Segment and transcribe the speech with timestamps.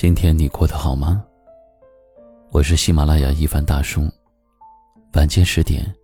[0.00, 1.22] 今天你过得好吗？
[2.52, 4.08] 我是喜马拉雅一凡大叔，
[5.12, 5.94] 晚间十点，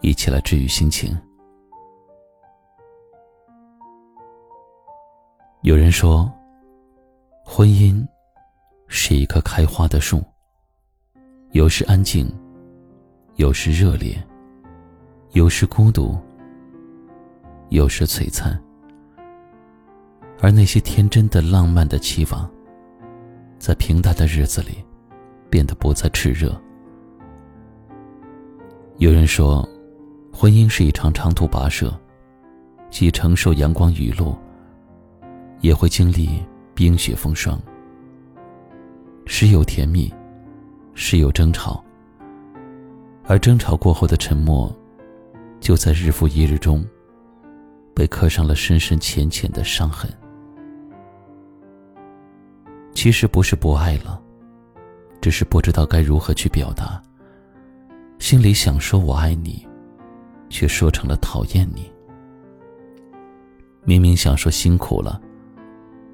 [0.00, 1.12] 一起来治愈心情。
[5.62, 6.32] 有人说，
[7.44, 8.06] 婚姻
[8.86, 10.22] 是一棵开花的树，
[11.50, 12.32] 有时安静，
[13.34, 14.16] 有时热烈，
[15.32, 16.16] 有时孤独，
[17.70, 18.56] 有时璀璨。
[20.40, 22.48] 而那些天真的、浪漫的期望，
[23.64, 24.84] 在平淡的日子里，
[25.48, 26.54] 变得不再炽热。
[28.98, 29.66] 有人说，
[30.30, 31.90] 婚姻是一场长途跋涉，
[32.90, 34.36] 既承受阳光雨露，
[35.62, 37.58] 也会经历冰雪风霜。
[39.24, 40.12] 时有甜蜜，
[40.92, 41.82] 时有争吵，
[43.24, 44.70] 而争吵过后的沉默，
[45.58, 46.84] 就在日复一日中，
[47.94, 50.10] 被刻上了深深浅浅的伤痕。
[52.94, 54.20] 其实不是不爱了，
[55.20, 57.02] 只是不知道该如何去表达。
[58.18, 59.66] 心里想说我爱你，
[60.48, 61.92] 却说成了讨厌你。
[63.82, 65.20] 明明想说辛苦了，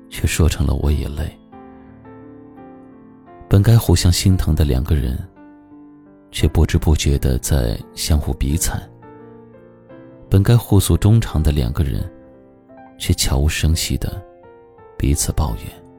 [0.08, 1.30] 却说成了我也累。
[3.48, 5.16] 本该互相心疼的两个人，
[6.32, 8.82] 却不知不觉的在相互比惨。
[10.28, 12.10] 本该互诉衷肠的两个人，
[12.98, 14.20] 却悄无声息的
[14.96, 15.89] 彼此抱怨。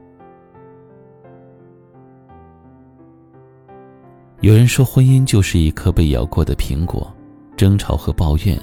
[4.42, 7.14] 有人说，婚姻就是一颗被咬过的苹果，
[7.56, 8.60] 争吵和抱怨，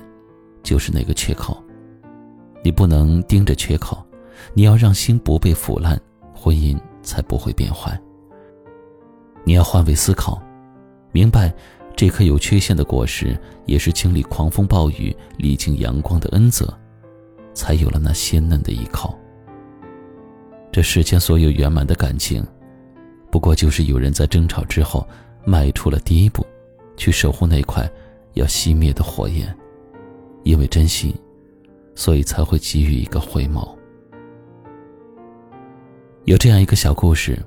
[0.62, 1.58] 就是那个缺口。
[2.62, 4.06] 你不能盯着缺口，
[4.54, 5.98] 你要让心不被腐烂，
[6.34, 7.98] 婚姻才不会变坏。
[9.46, 10.42] 你要换位思考，
[11.14, 11.54] 明白
[11.96, 16.78] 这颗有缺陷的果实，也是经历狂风暴雨、历经阳光的恩泽，
[17.54, 19.18] 才有了那鲜嫩的一口。
[20.74, 22.46] 这世间所有圆满的感情，
[23.32, 25.08] 不过就是有人在争吵之后。
[25.46, 26.46] 迈出了第一步，
[26.98, 27.90] 去守护那块
[28.34, 29.56] 要熄灭的火焰，
[30.44, 31.16] 因为珍惜，
[31.96, 33.68] 所以才会给予一个回眸。
[36.26, 37.38] 有这样一个小故事：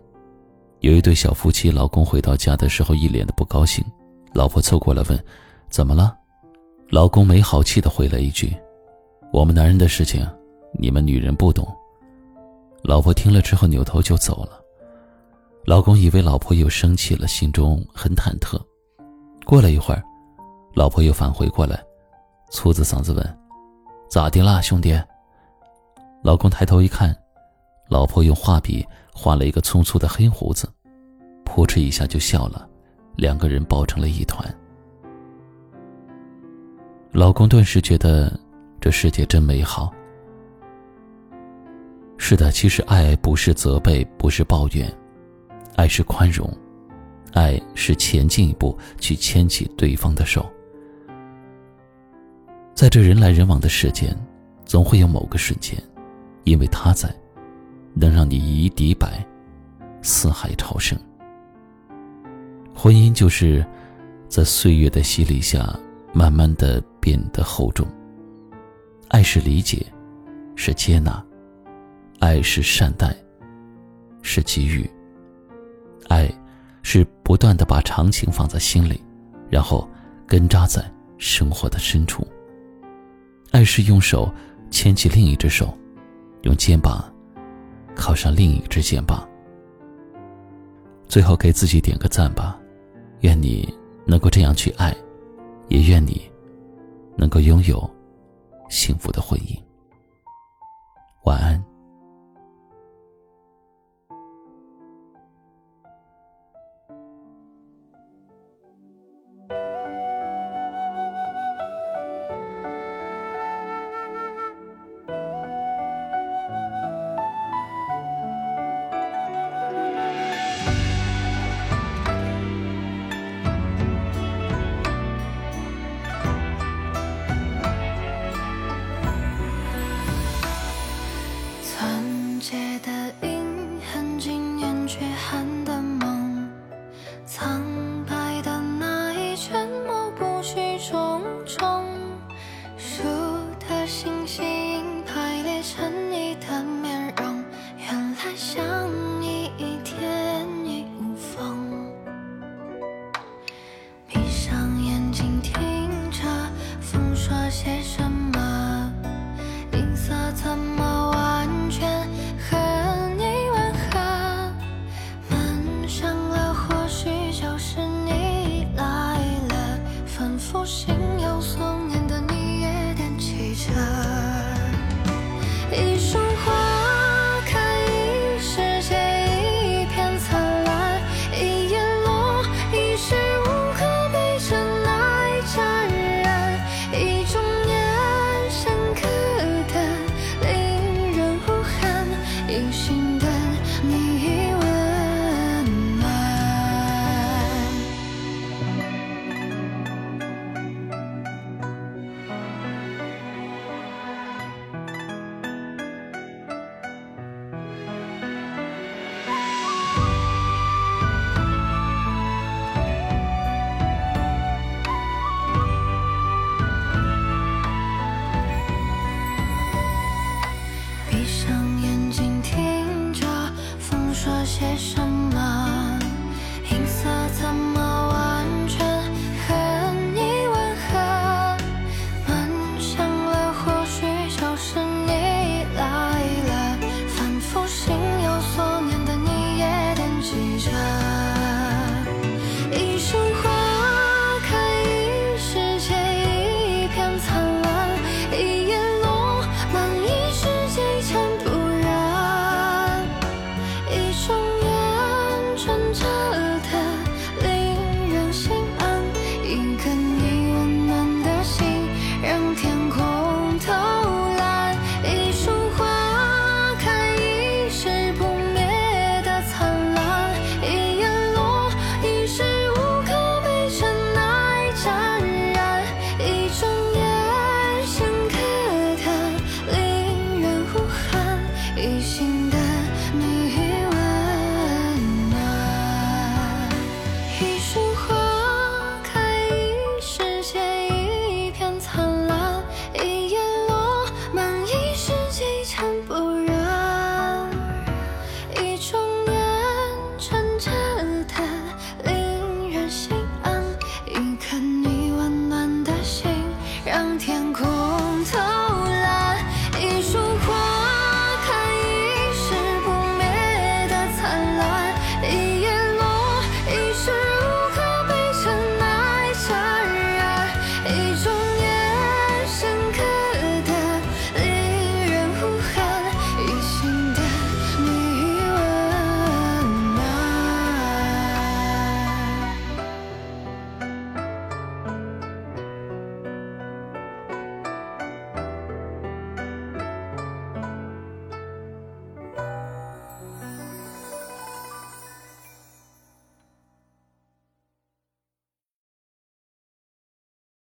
[0.80, 3.84] 有一对小夫妻，老公回到家的时候一脸的不高兴，
[4.32, 5.24] 老婆凑过来问
[5.70, 6.16] ：“怎么了？”
[6.90, 8.54] 老公没好气的回了一句
[9.32, 10.26] ：“我们男人的事情，
[10.78, 11.66] 你们女人不懂。”
[12.82, 14.61] 老婆听了之后扭头就走了。
[15.64, 18.60] 老公以为老婆又生气了，心中很忐忑。
[19.44, 20.02] 过了一会儿，
[20.74, 21.80] 老婆又返回过来，
[22.50, 23.38] 粗着嗓子问
[24.10, 25.00] ：“咋的啦，兄弟？”
[26.22, 27.16] 老公抬头一看，
[27.88, 28.84] 老婆用画笔
[29.14, 30.68] 画了一个粗粗的黑胡子，
[31.44, 32.68] 扑哧一下就笑了，
[33.14, 34.52] 两个人抱成了一团。
[37.12, 38.32] 老公顿时觉得
[38.80, 39.92] 这世界真美好。
[42.18, 44.92] 是的，其实爱不是责备，不是抱怨。
[45.76, 46.48] 爱是宽容，
[47.32, 50.50] 爱是前进一步去牵起对方的手。
[52.74, 54.16] 在这人来人往的世间，
[54.64, 55.78] 总会有某个瞬间，
[56.44, 57.14] 因为他在，
[57.94, 59.24] 能让你以一敌百，
[60.02, 60.98] 四海潮生。
[62.74, 63.64] 婚姻就是
[64.28, 65.78] 在岁月的洗礼下，
[66.12, 67.86] 慢慢的变得厚重。
[69.08, 69.86] 爱是理解，
[70.56, 71.24] 是接纳，
[72.18, 73.14] 爱是善待，
[74.22, 74.88] 是给予。
[76.08, 76.30] 爱，
[76.82, 79.02] 是不断的把长情放在心里，
[79.48, 79.88] 然后
[80.26, 80.84] 根扎在
[81.18, 82.26] 生活的深处。
[83.50, 84.32] 爱是用手
[84.70, 85.76] 牵起另一只手，
[86.42, 87.04] 用肩膀
[87.94, 89.28] 靠上另一只肩膀。
[91.06, 92.58] 最后给自己点个赞吧，
[93.20, 93.72] 愿你
[94.06, 94.96] 能够这样去爱，
[95.68, 96.22] 也愿你
[97.16, 97.88] 能够拥有
[98.68, 99.56] 幸福的婚姻。
[101.24, 101.71] 晚安。